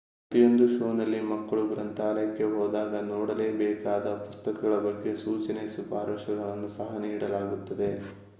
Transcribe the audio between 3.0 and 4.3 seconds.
ನೋಡಬೇಕಾದ